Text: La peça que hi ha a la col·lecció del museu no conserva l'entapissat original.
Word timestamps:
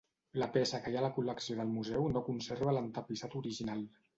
La 0.43 0.45
peça 0.55 0.79
que 0.85 0.93
hi 0.93 0.97
ha 0.99 1.01
a 1.01 1.03
la 1.05 1.11
col·lecció 1.17 1.57
del 1.61 1.69
museu 1.75 2.09
no 2.17 2.25
conserva 2.31 2.77
l'entapissat 2.79 3.37
original. 3.45 3.89